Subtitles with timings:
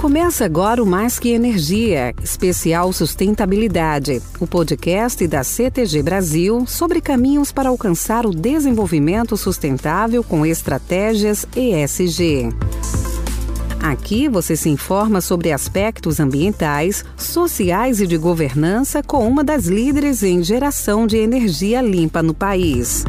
[0.00, 7.52] Começa agora o Mais Que Energia, especial Sustentabilidade, o podcast da CTG Brasil sobre caminhos
[7.52, 12.48] para alcançar o desenvolvimento sustentável com estratégias ESG.
[13.82, 20.22] Aqui você se informa sobre aspectos ambientais, sociais e de governança com uma das líderes
[20.22, 23.04] em geração de energia limpa no país.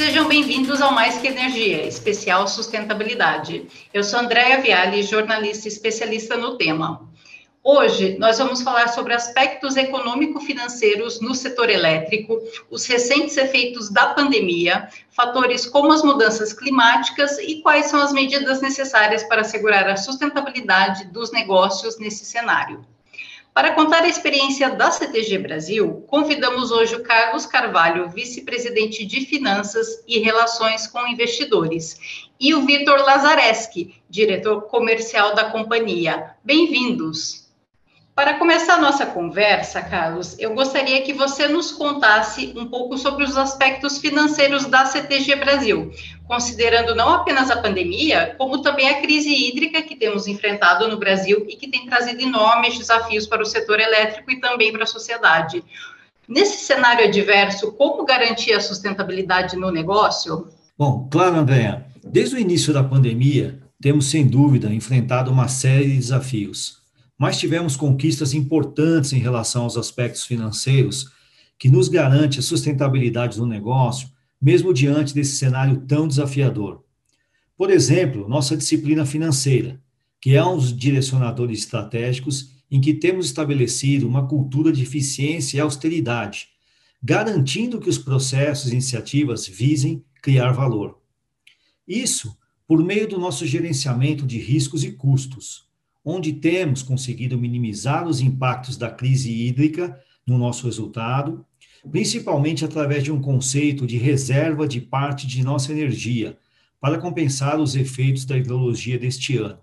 [0.00, 3.68] Sejam bem-vindos ao Mais Que Energia, especial sustentabilidade.
[3.92, 7.06] Eu sou Andréa Viale, jornalista especialista no tema.
[7.62, 12.40] Hoje nós vamos falar sobre aspectos econômico-financeiros no setor elétrico,
[12.70, 18.62] os recentes efeitos da pandemia, fatores como as mudanças climáticas e quais são as medidas
[18.62, 22.82] necessárias para assegurar a sustentabilidade dos negócios nesse cenário.
[23.52, 30.04] Para contar a experiência da CTG Brasil, convidamos hoje o Carlos Carvalho, vice-presidente de Finanças
[30.06, 36.36] e Relações com Investidores, e o Vitor Lazareski, diretor comercial da companhia.
[36.44, 37.49] Bem-vindos!
[38.20, 43.24] Para começar a nossa conversa, Carlos, eu gostaria que você nos contasse um pouco sobre
[43.24, 45.90] os aspectos financeiros da CTG Brasil,
[46.28, 51.46] considerando não apenas a pandemia, como também a crise hídrica que temos enfrentado no Brasil
[51.48, 55.64] e que tem trazido enormes desafios para o setor elétrico e também para a sociedade.
[56.28, 60.46] Nesse cenário adverso, como garantir a sustentabilidade no negócio?
[60.76, 61.86] Bom, claro, Andréa.
[62.04, 66.79] Desde o início da pandemia, temos sem dúvida enfrentado uma série de desafios
[67.20, 71.12] mas tivemos conquistas importantes em relação aos aspectos financeiros,
[71.58, 74.08] que nos garante a sustentabilidade do negócio,
[74.40, 76.82] mesmo diante desse cenário tão desafiador.
[77.58, 79.78] Por exemplo, nossa disciplina financeira,
[80.18, 85.60] que é um dos direcionadores estratégicos em que temos estabelecido uma cultura de eficiência e
[85.60, 86.48] austeridade,
[87.02, 90.98] garantindo que os processos e iniciativas visem criar valor.
[91.86, 92.34] Isso
[92.66, 95.68] por meio do nosso gerenciamento de riscos e custos,
[96.04, 101.44] onde temos conseguido minimizar os impactos da crise hídrica no nosso resultado,
[101.90, 106.38] principalmente através de um conceito de reserva de parte de nossa energia
[106.80, 109.58] para compensar os efeitos da hidrologia deste ano.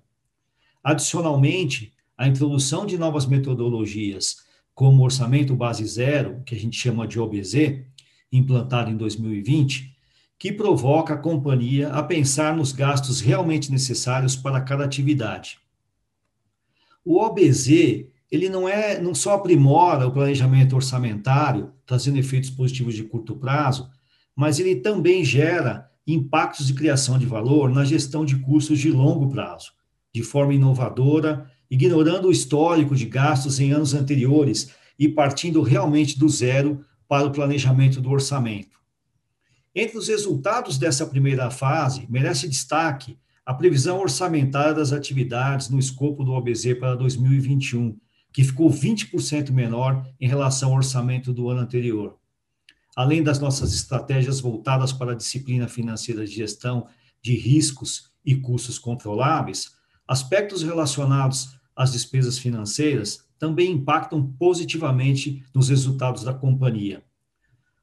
[0.83, 4.37] Adicionalmente, a introdução de novas metodologias,
[4.73, 7.83] como o orçamento base zero, que a gente chama de OBZ,
[8.31, 9.95] implantado em 2020,
[10.37, 15.59] que provoca a companhia a pensar nos gastos realmente necessários para cada atividade
[17.07, 17.69] o OBZ,
[18.29, 23.89] ele não é, não só aprimora o planejamento orçamentário, trazendo efeitos positivos de curto prazo,
[24.35, 29.29] mas ele também gera impactos de criação de valor na gestão de custos de longo
[29.29, 29.71] prazo,
[30.13, 34.69] de forma inovadora, ignorando o histórico de gastos em anos anteriores
[34.99, 38.77] e partindo realmente do zero para o planejamento do orçamento.
[39.73, 46.21] Entre os resultados dessa primeira fase, merece destaque a previsão orçamentária das atividades no escopo
[46.21, 47.97] do OBZ para 2021,
[48.33, 52.17] que ficou 20% menor em relação ao orçamento do ano anterior.
[52.93, 56.87] Além das nossas estratégias voltadas para a disciplina financeira de gestão
[57.21, 66.21] de riscos e custos controláveis, aspectos relacionados às despesas financeiras também impactam positivamente nos resultados
[66.21, 67.01] da companhia.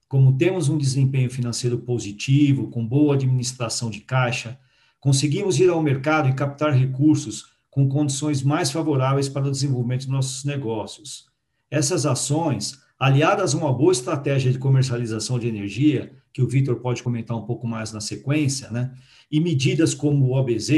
[0.08, 4.60] Como temos um desempenho financeiro positivo, com boa administração de caixa,
[5.04, 10.10] conseguimos ir ao mercado e captar recursos com condições mais favoráveis para o desenvolvimento de
[10.10, 11.26] nossos negócios.
[11.70, 17.02] Essas ações, aliadas a uma boa estratégia de comercialização de energia, que o Vitor pode
[17.02, 18.94] comentar um pouco mais na sequência, né?
[19.30, 20.70] e medidas como o OBZ,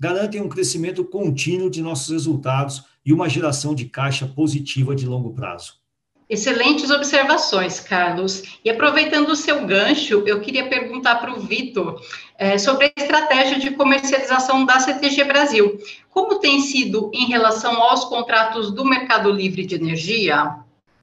[0.00, 5.34] garantem um crescimento contínuo de nossos resultados e uma geração de caixa positiva de longo
[5.34, 5.83] prazo.
[6.28, 8.58] Excelentes observações, Carlos.
[8.64, 12.00] E aproveitando o seu gancho, eu queria perguntar para o Vitor
[12.38, 15.78] é, sobre a estratégia de comercialização da CTG Brasil.
[16.08, 20.56] Como tem sido em relação aos contratos do Mercado Livre de Energia?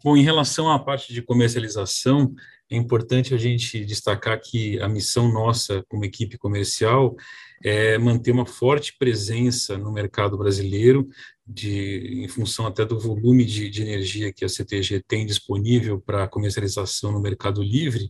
[0.04, 2.34] Bom, em relação à parte de comercialização,
[2.70, 7.16] é importante a gente destacar que a missão nossa como equipe comercial
[7.64, 11.08] é manter uma forte presença no mercado brasileiro,
[11.46, 16.28] de, em função até do volume de, de energia que a CTG tem disponível para
[16.28, 18.10] comercialização no mercado livre.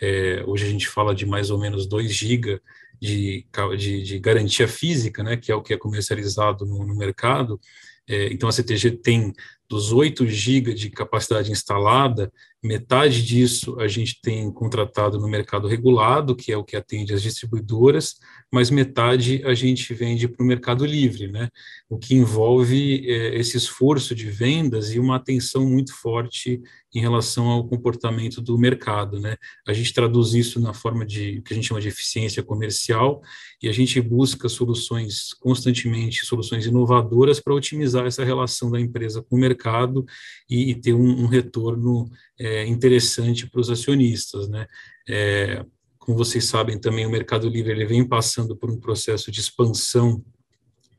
[0.00, 2.60] É, hoje a gente fala de mais ou menos 2 GB
[3.00, 3.46] de,
[3.76, 7.58] de, de, garantia física, né, que é o que é comercializado no, no mercado.
[8.06, 9.32] É, então a CTG tem
[9.68, 12.32] dos 8 GB de capacidade instalada,
[12.64, 17.20] Metade disso a gente tem contratado no mercado regulado, que é o que atende as
[17.20, 18.14] distribuidoras,
[18.50, 21.50] mas metade a gente vende para o mercado livre, né?
[21.90, 26.62] O que envolve é, esse esforço de vendas e uma atenção muito forte
[26.94, 29.36] em relação ao comportamento do mercado, né?
[29.66, 33.20] A gente traduz isso na forma de que a gente chama de eficiência comercial
[33.62, 39.36] e a gente busca soluções constantemente, soluções inovadoras para otimizar essa relação da empresa com
[39.36, 40.06] o mercado
[40.48, 42.08] e, e ter um, um retorno
[42.38, 44.66] é, interessante para os acionistas, né?
[45.08, 45.64] É,
[45.98, 50.22] como vocês sabem também, o Mercado Livre ele vem passando por um processo de expansão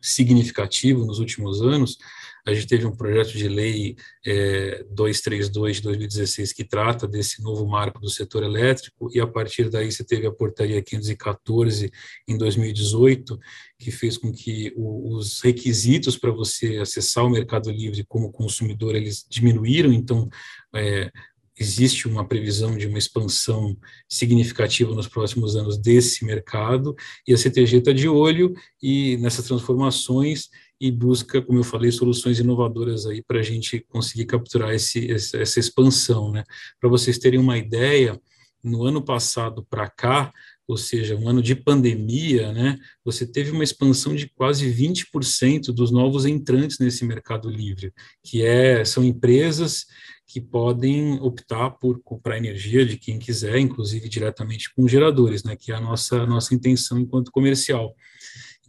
[0.01, 1.97] significativo nos últimos anos.
[2.45, 7.65] A gente teve um projeto de lei é, 232 de 2016 que trata desse novo
[7.67, 11.91] marco do setor elétrico, e a partir daí você teve a portaria 514
[12.27, 13.39] em 2018,
[13.79, 18.95] que fez com que o, os requisitos para você acessar o Mercado Livre como consumidor
[18.95, 20.29] eles diminuíram, então
[20.75, 21.11] é,
[21.57, 23.77] existe uma previsão de uma expansão
[24.09, 26.95] significativa nos próximos anos desse mercado,
[27.27, 30.49] e a CTG está de olho e nessas transformações
[30.79, 35.59] e busca, como eu falei, soluções inovadoras aí para a gente conseguir capturar esse, essa
[35.59, 36.43] expansão, né?
[36.79, 38.19] Para vocês terem uma ideia,
[38.65, 40.33] no ano passado para cá,
[40.67, 45.91] ou seja, um ano de pandemia, né, você teve uma expansão de quase 20% dos
[45.91, 47.93] novos entrantes nesse mercado livre,
[48.23, 49.85] que é, são empresas
[50.27, 55.71] que podem optar por comprar energia de quem quiser, inclusive diretamente com geradores, né, que
[55.71, 57.95] é a nossa, nossa intenção enquanto comercial.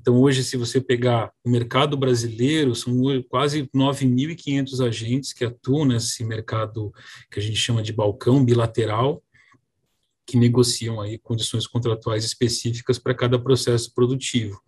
[0.06, 2.94] Então, hoje, se você pegar o mercado brasileiro, são
[3.29, 6.93] quase 9.500 agentes que atuam nesse mercado
[7.29, 9.20] que a gente chama de balcão bilateral,
[10.25, 14.61] que negociam aí condições contratuais específicas para cada processo produtivo.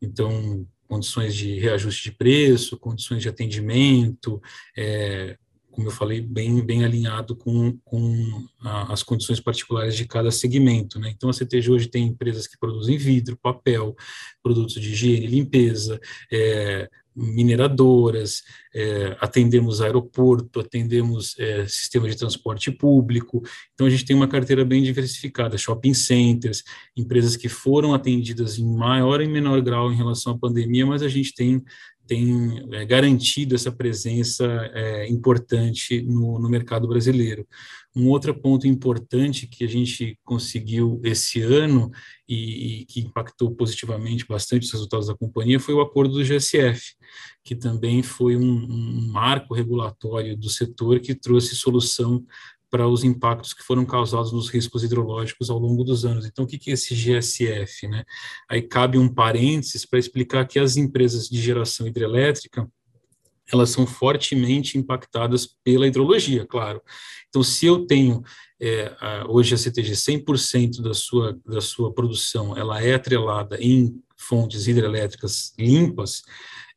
[0.00, 4.40] Então, condições de reajuste de preço, condições de atendimento,
[4.76, 5.36] é,
[5.74, 11.00] como eu falei, bem, bem alinhado com, com a, as condições particulares de cada segmento.
[11.00, 11.12] Né?
[11.14, 13.96] Então, a CTG hoje tem empresas que produzem vidro, papel,
[14.40, 16.00] produtos de higiene limpeza,
[16.32, 18.42] é, mineradoras,
[18.72, 23.42] é, atendemos aeroporto, atendemos é, sistema de transporte público.
[23.72, 26.62] Então, a gente tem uma carteira bem diversificada, shopping centers,
[26.96, 31.08] empresas que foram atendidas em maior e menor grau em relação à pandemia, mas a
[31.08, 31.64] gente tem
[32.06, 37.46] tem é, garantido essa presença é, importante no, no, mercado brasileiro.
[37.96, 41.90] Um outro ponto importante que a gente conseguiu esse ano
[42.28, 46.94] e, e, que impactou positivamente bastante os resultados da companhia foi o acordo do GSF,
[47.42, 52.24] que também foi um, um marco regulatório do setor que trouxe solução
[52.74, 56.26] para os impactos que foram causados nos riscos hidrológicos ao longo dos anos.
[56.26, 57.86] Então, o que é esse GSF?
[57.86, 58.02] Né?
[58.50, 62.68] Aí cabe um parênteses para explicar que as empresas de geração hidrelétrica
[63.52, 66.82] elas são fortemente impactadas pela hidrologia, claro.
[67.28, 68.24] Então, se eu tenho
[68.60, 68.92] é,
[69.28, 75.54] hoje a CTG 100% da sua, da sua produção ela é atrelada em fontes hidrelétricas
[75.56, 76.22] limpas,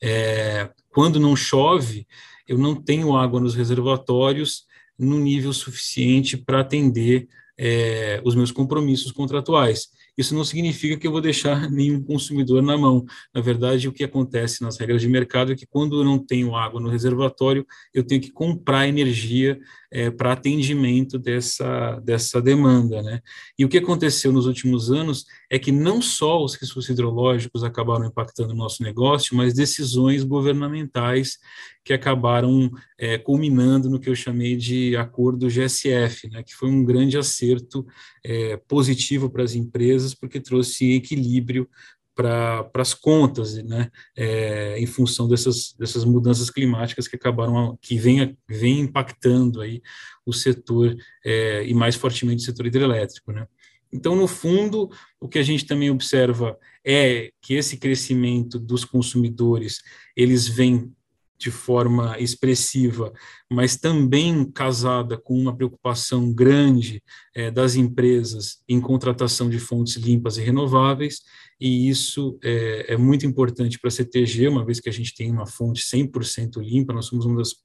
[0.04, 2.06] é, quando não chove,
[2.48, 4.68] eu não tenho água nos reservatórios
[4.98, 7.28] no nível suficiente para atender
[7.58, 9.90] é, os meus compromissos contratuais.
[10.18, 13.06] Isso não significa que eu vou deixar nenhum consumidor na mão.
[13.34, 16.56] Na verdade, o que acontece nas regras de mercado é que quando eu não tenho
[16.56, 19.60] água no reservatório, eu tenho que comprar energia
[19.92, 23.02] é, para atendimento dessa, dessa demanda.
[23.04, 23.22] Né?
[23.58, 28.06] E o que aconteceu nos últimos anos é que não só os riscos hidrológicos acabaram
[28.06, 31.38] impactando o nosso negócio, mas decisões governamentais
[31.86, 36.84] que acabaram é, culminando no que eu chamei de acordo GSF, né, que foi um
[36.84, 37.86] grande acerto
[38.24, 41.70] é, positivo para as empresas, porque trouxe equilíbrio
[42.14, 48.36] para as contas, né, é, em função dessas, dessas mudanças climáticas que acabaram, que vem,
[48.50, 49.82] vem impactando aí
[50.26, 53.48] o setor, é, e mais fortemente o setor hidrelétrico, né.
[53.92, 54.90] Então, no fundo,
[55.20, 59.82] o que a gente também observa é que esse crescimento dos consumidores,
[60.16, 60.94] eles vêm
[61.38, 63.14] de forma expressiva,
[63.50, 67.02] mas também casada com uma preocupação grande
[67.36, 71.22] é, das empresas em contratação de fontes limpas e renováveis,
[71.60, 75.32] e isso é, é muito importante para a CTG, uma vez que a gente tem
[75.32, 77.56] uma fonte 100% limpa, nós somos uma das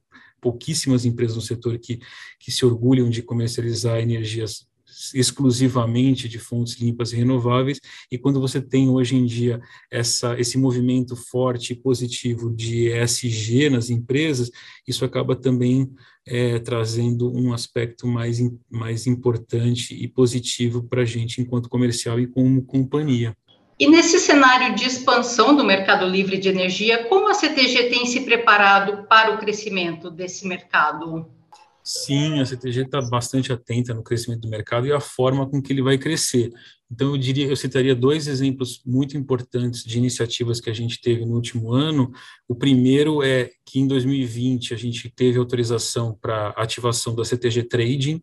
[0.40, 1.98] pouquíssimas empresas no setor que,
[2.38, 4.66] que se orgulham de comercializar energias
[5.14, 7.80] exclusivamente de fontes limpas e renováveis,
[8.11, 13.71] e quando você tem hoje em dia essa, esse movimento forte e positivo de ESG
[13.71, 14.50] nas empresas,
[14.87, 15.90] isso acaba também
[16.26, 18.38] é, trazendo um aspecto mais,
[18.71, 23.37] mais importante e positivo para a gente enquanto comercial e como companhia.
[23.78, 28.21] E nesse cenário de expansão do mercado livre de energia, como a CTG tem se
[28.21, 31.28] preparado para o crescimento desse mercado?
[31.84, 35.72] Sim, a CTG está bastante atenta no crescimento do mercado e a forma com que
[35.72, 36.52] ele vai crescer.
[36.88, 41.24] Então, eu diria, eu citaria dois exemplos muito importantes de iniciativas que a gente teve
[41.24, 42.12] no último ano.
[42.46, 48.22] O primeiro é que em 2020 a gente teve autorização para ativação da CTG Trading,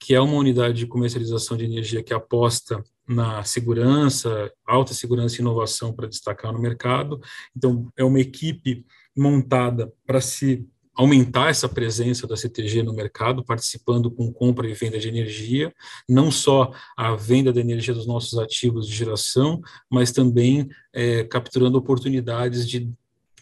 [0.00, 5.40] que é uma unidade de comercialização de energia que aposta na segurança, alta segurança e
[5.40, 7.20] inovação para destacar no mercado.
[7.56, 8.84] Então, é uma equipe
[9.16, 14.98] montada para se aumentar essa presença da CTG no mercado, participando com compra e venda
[14.98, 15.72] de energia,
[16.08, 19.60] não só a venda da energia dos nossos ativos de geração,
[19.90, 22.90] mas também é, capturando oportunidades de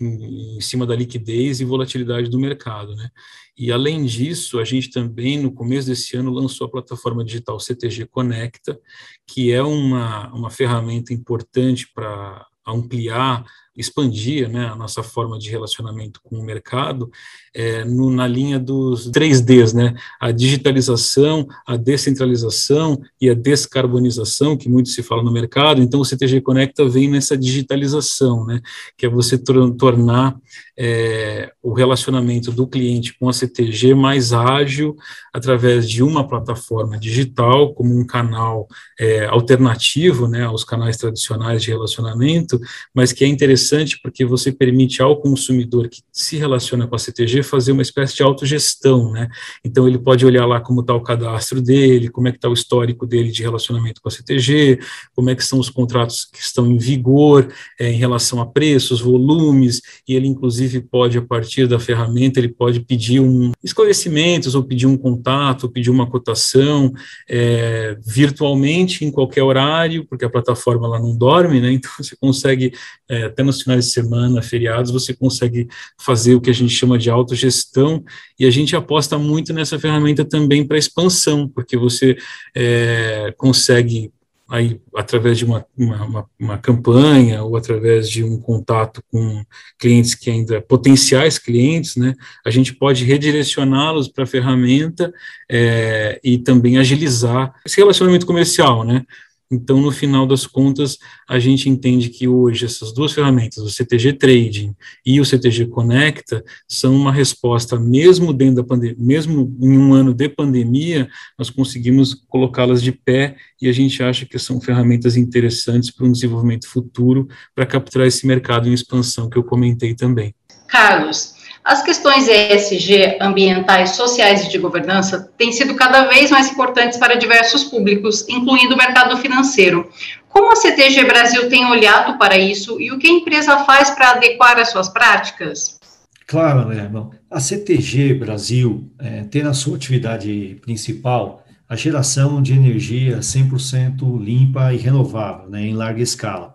[0.01, 3.09] em, cima da liquidez e volatilidade do mercado, né?
[3.57, 8.07] E além disso, a gente também no começo desse ano lançou a plataforma digital CTG
[8.07, 8.79] Conecta,
[9.25, 13.45] que é uma, uma ferramenta importante para ampliar
[13.77, 17.11] expandir né, a nossa forma de relacionamento com o mercado
[17.55, 24.69] é, no, na linha dos 3Ds, né, a digitalização, a descentralização e a descarbonização, que
[24.69, 28.61] muito se fala no mercado, então o CTG Conecta vem nessa digitalização, né,
[28.97, 30.37] que é você tornar
[30.77, 34.97] é, o relacionamento do cliente com a CTG mais ágil
[35.33, 38.67] através de uma plataforma digital, como um canal
[38.99, 42.61] é, alternativo né, aos canais tradicionais de relacionamento,
[42.93, 46.99] mas que é interessante interessante porque você permite ao consumidor que se relaciona com a
[46.99, 49.29] CTG fazer uma espécie de autogestão, né?
[49.65, 52.53] Então ele pode olhar lá como está o cadastro dele, como é que está o
[52.53, 54.79] histórico dele de relacionamento com a CTG,
[55.15, 57.49] como é que são os contratos que estão em vigor
[57.81, 62.49] é, em relação a preços, volumes, e ele inclusive pode, a partir da ferramenta, ele
[62.49, 66.93] pode pedir um esclarecimentos, ou pedir um contato, ou pedir uma cotação
[67.29, 71.73] é, virtualmente em qualquer horário, porque a plataforma ela não dorme, né?
[71.85, 72.73] Então você consegue
[73.09, 75.69] é, até no nos finais de semana, feriados, você consegue
[75.99, 78.05] fazer o que a gente chama de autogestão,
[78.39, 82.17] e a gente aposta muito nessa ferramenta também para expansão, porque você
[82.55, 84.13] é, consegue
[84.49, 89.43] aí através de uma, uma, uma, campanha ou através de um contato com
[89.79, 95.13] clientes que ainda potenciais clientes, né, a gente pode redirecioná-los para a ferramenta
[95.51, 99.05] é, e também agilizar esse relacionamento comercial, né,
[99.51, 100.99] então, no final das contas,
[101.29, 104.75] a gente entende que hoje essas duas ferramentas, o CTG Trading
[105.05, 110.15] e o CTG Conecta, são uma resposta, mesmo dentro da pandemia, mesmo em um ano
[110.15, 111.09] de pandemia,
[111.39, 116.13] nós conseguimos colocá-las de pé e a gente acha que são ferramentas interessantes para um
[116.13, 120.35] desenvolvimento futuro, para capturar esse mercado em expansão que eu comentei também.
[120.67, 121.34] Carlos,
[121.65, 127.15] as questões ESG, ambientais, sociais e de governança têm sido cada vez mais importantes para
[127.15, 129.89] diversos públicos, incluindo o mercado financeiro.
[130.29, 134.11] Como a CTG Brasil tem olhado para isso e o que a empresa faz para
[134.11, 135.81] adequar as suas práticas?
[136.27, 136.91] Claro, André.
[137.31, 144.71] A CTG Brasil é, tem na sua atividade principal a geração de energia 100% limpa
[144.75, 146.54] e renovável, né, em larga escala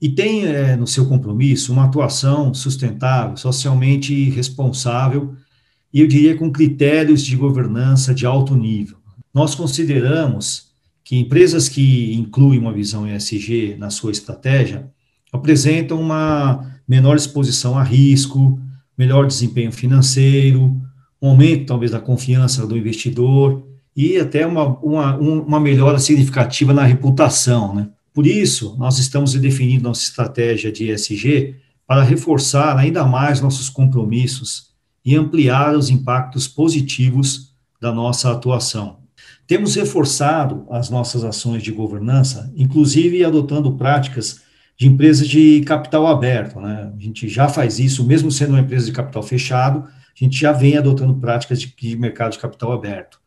[0.00, 5.34] e tem é, no seu compromisso uma atuação sustentável, socialmente responsável
[5.92, 8.98] e eu diria com critérios de governança de alto nível.
[9.32, 10.66] Nós consideramos
[11.02, 14.90] que empresas que incluem uma visão ESG na sua estratégia
[15.32, 18.60] apresentam uma menor exposição a risco,
[18.96, 20.80] melhor desempenho financeiro,
[21.20, 26.84] um aumento talvez da confiança do investidor e até uma, uma, uma melhora significativa na
[26.84, 27.88] reputação, né?
[28.16, 31.56] Por isso, nós estamos definindo nossa estratégia de ESG
[31.86, 34.70] para reforçar ainda mais nossos compromissos
[35.04, 39.00] e ampliar os impactos positivos da nossa atuação.
[39.46, 44.40] Temos reforçado as nossas ações de governança, inclusive adotando práticas
[44.78, 46.58] de empresas de capital aberto.
[46.58, 46.90] Né?
[46.96, 50.52] A gente já faz isso, mesmo sendo uma empresa de capital fechado, a gente já
[50.52, 53.20] vem adotando práticas de, de mercado de capital aberto.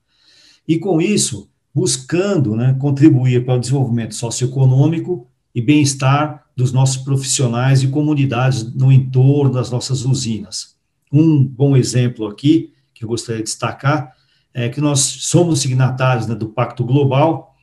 [0.67, 7.83] E com isso, buscando né, contribuir para o desenvolvimento socioeconômico e bem-estar dos nossos profissionais
[7.83, 10.75] e comunidades no entorno das nossas usinas.
[11.11, 14.13] Um bom exemplo aqui, que eu gostaria de destacar,
[14.53, 17.55] é que nós somos signatários né, do Pacto Global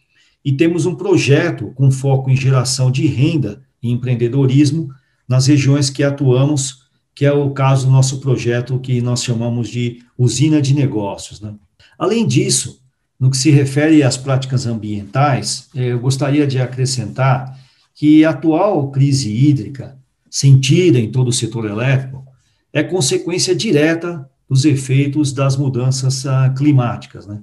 [0.45, 4.89] e temos um projeto com foco em geração de renda e empreendedorismo
[5.29, 10.03] nas regiões que atuamos, que é o caso do nosso projeto que nós chamamos de
[10.17, 11.41] usina de negócios.
[11.41, 11.55] Né?
[11.99, 12.81] Além disso,
[13.19, 17.59] no que se refere às práticas ambientais, eh, eu gostaria de acrescentar
[17.95, 19.97] que a atual crise hídrica,
[20.31, 22.25] sentida em todo o setor elétrico,
[22.73, 27.27] é consequência direta dos efeitos das mudanças ah, climáticas.
[27.27, 27.41] Né?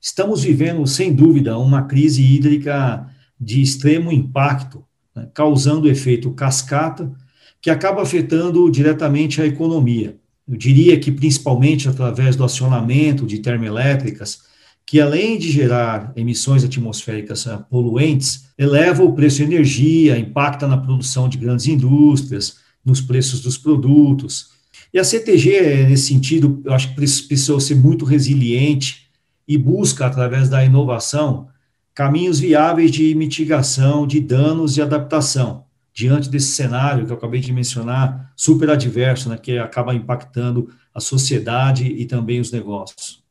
[0.00, 3.06] Estamos vivendo, sem dúvida, uma crise hídrica
[3.38, 5.28] de extremo impacto, né?
[5.34, 7.12] causando efeito cascata,
[7.60, 10.16] que acaba afetando diretamente a economia,
[10.48, 14.42] Eu diria que principalmente através do acionamento de termoelétricas,
[14.86, 20.78] que além de gerar emissões atmosféricas ah, poluentes, eleva o preço de energia, impacta na
[20.78, 24.50] produção de grandes indústrias, nos preços dos produtos.
[24.94, 29.08] E a CTG, nesse sentido, eu acho que precisou ser muito resiliente
[29.46, 31.48] e busca, através da inovação,
[31.92, 37.52] caminhos viáveis de mitigação de danos e adaptação diante desse cenário que eu acabei de
[37.52, 43.25] mencionar, super adverso, né, que acaba impactando a sociedade e também os negócios.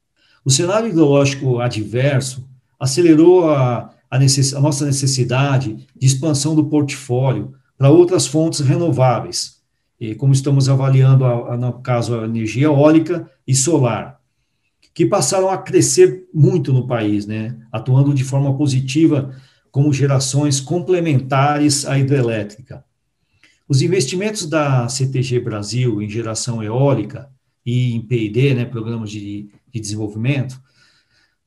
[0.45, 2.47] O cenário ideológico adverso
[2.79, 9.55] acelerou a, a, necess, a nossa necessidade de expansão do portfólio para outras fontes renováveis,
[9.99, 14.19] e como estamos avaliando, a, a, no caso, a energia eólica e solar,
[14.93, 19.35] que passaram a crescer muito no país, né, atuando de forma positiva
[19.71, 22.85] como gerações complementares à hidrelétrica.
[23.67, 27.29] Os investimentos da CTG Brasil em geração eólica
[27.65, 30.59] e em P&D, né, programas de, de desenvolvimento,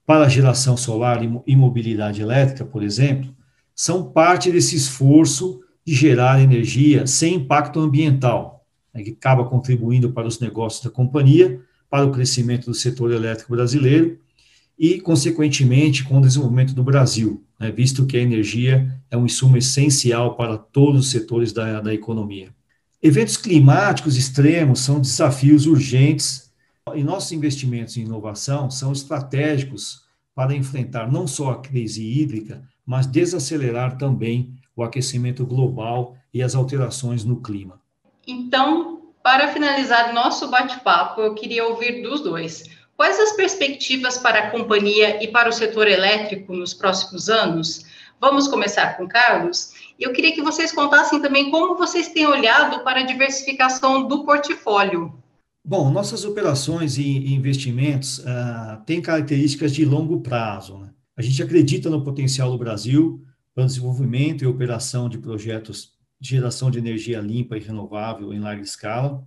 [0.06, 3.35] para geração solar e mobilidade elétrica, por exemplo,
[3.75, 10.26] são parte desse esforço de gerar energia sem impacto ambiental, né, que acaba contribuindo para
[10.26, 14.18] os negócios da companhia, para o crescimento do setor elétrico brasileiro
[14.78, 19.56] e, consequentemente, com o desenvolvimento do Brasil, né, visto que a energia é um insumo
[19.56, 22.49] essencial para todos os setores da, da economia.
[23.02, 26.47] Eventos climáticos extremos são desafios urgentes
[26.95, 33.07] e nossos investimentos em inovação são estratégicos para enfrentar não só a crise hídrica, mas
[33.07, 37.80] desacelerar também o aquecimento global e as alterações no clima.
[38.26, 42.64] Então, para finalizar nosso bate-papo, eu queria ouvir dos dois.
[42.97, 47.85] Quais as perspectivas para a companhia e para o setor elétrico nos próximos anos?
[48.21, 49.73] Vamos começar com Carlos.
[49.99, 55.12] Eu queria que vocês contassem também como vocês têm olhado para a diversificação do portfólio.
[55.68, 60.78] Bom, nossas operações e investimentos uh, têm características de longo prazo.
[60.78, 60.88] Né?
[61.14, 63.22] A gente acredita no potencial do Brasil
[63.54, 68.38] para o desenvolvimento e operação de projetos de geração de energia limpa e renovável em
[68.38, 69.22] larga escala,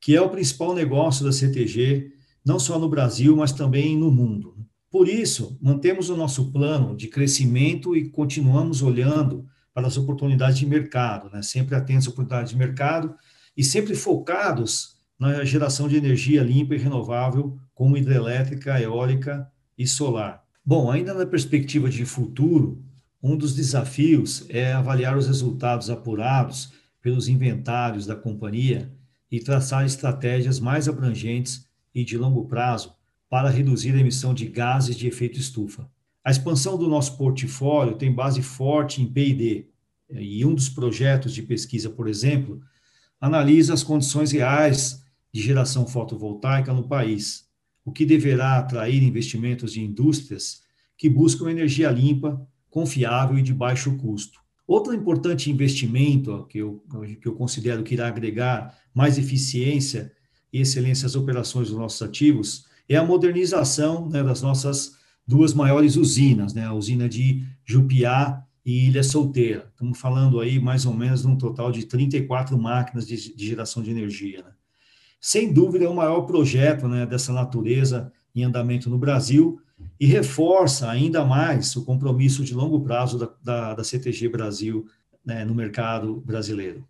[0.00, 2.12] que é o principal negócio da CTG
[2.46, 4.64] não só no Brasil, mas também no mundo.
[4.92, 9.44] Por isso, mantemos o nosso plano de crescimento e continuamos olhando
[9.74, 11.42] para as oportunidades de mercado, né?
[11.42, 13.12] sempre atentos às oportunidades de mercado
[13.56, 20.42] e sempre focados na geração de energia limpa e renovável, como hidrelétrica, eólica e solar.
[20.64, 22.82] Bom, ainda na perspectiva de futuro,
[23.22, 28.90] um dos desafios é avaliar os resultados apurados pelos inventários da companhia
[29.30, 32.94] e traçar estratégias mais abrangentes e de longo prazo
[33.28, 35.86] para reduzir a emissão de gases de efeito estufa.
[36.24, 39.66] A expansão do nosso portfólio tem base forte em P&D,
[40.12, 42.60] e um dos projetos de pesquisa, por exemplo,
[43.20, 44.99] analisa as condições reais
[45.32, 47.48] de geração fotovoltaica no país,
[47.84, 50.62] o que deverá atrair investimentos de indústrias
[50.96, 54.40] que buscam energia limpa, confiável e de baixo custo.
[54.66, 56.84] Outro importante investimento que eu,
[57.20, 60.12] que eu considero que irá agregar mais eficiência
[60.52, 65.96] e excelência às operações dos nossos ativos é a modernização né, das nossas duas maiores
[65.96, 69.70] usinas, né, a usina de Jupiá e Ilha Solteira.
[69.70, 73.82] Estamos falando aí mais ou menos de um total de 34 máquinas de, de geração
[73.82, 74.42] de energia.
[74.42, 74.52] Né.
[75.20, 79.60] Sem dúvida é o maior projeto né, dessa natureza em andamento no Brasil
[79.98, 84.86] e reforça ainda mais o compromisso de longo prazo da, da, da CTG Brasil
[85.24, 86.88] né, no mercado brasileiro.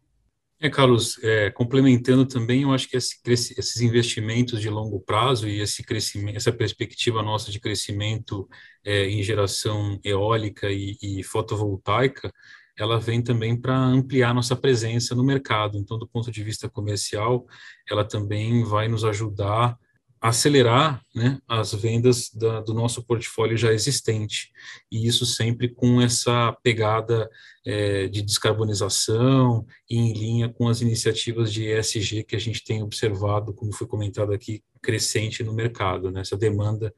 [0.63, 5.59] É, Carlos, é, complementando também, eu acho que esse, esses investimentos de longo prazo e
[5.59, 8.47] esse crescimento, essa perspectiva nossa de crescimento
[8.85, 12.31] é, em geração eólica e, e fotovoltaica,
[12.81, 15.77] ela vem também para ampliar nossa presença no mercado.
[15.77, 17.47] Então, do ponto de vista comercial,
[17.89, 19.79] ela também vai nos ajudar
[20.21, 24.51] acelerar né, as vendas da, do nosso portfólio já existente,
[24.93, 27.29] e isso sempre com essa pegada
[27.65, 32.83] é, de descarbonização e em linha com as iniciativas de ESG que a gente tem
[32.83, 36.93] observado, como foi comentado aqui, crescente no mercado, né, essa demanda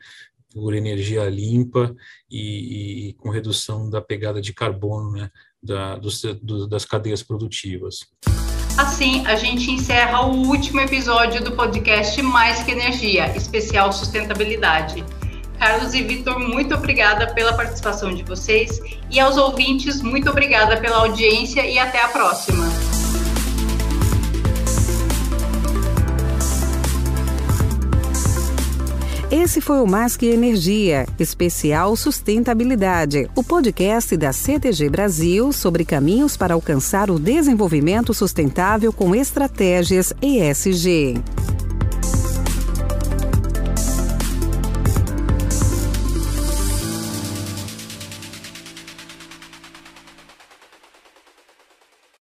[0.52, 1.94] por energia limpa
[2.28, 5.30] e, e com redução da pegada de carbono né,
[5.62, 8.06] da, do, das cadeias produtivas.
[8.76, 15.04] Assim, a gente encerra o último episódio do podcast Mais que Energia, especial sustentabilidade.
[15.58, 20.96] Carlos e Vitor, muito obrigada pela participação de vocês e aos ouvintes, muito obrigada pela
[20.96, 22.91] audiência e até a próxima.
[29.32, 36.36] Esse foi o Mais que Energia, especial Sustentabilidade, o podcast da CTG Brasil sobre caminhos
[36.36, 41.14] para alcançar o desenvolvimento sustentável com estratégias ESG.